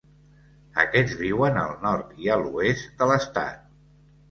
[0.83, 3.73] Aquests viuen al nord i a l'oest de l'estat.